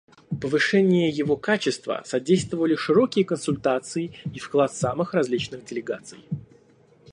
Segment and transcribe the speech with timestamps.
[0.41, 6.25] Повышению его качества содействовали широкие консультации и вклад самых различных делегаций.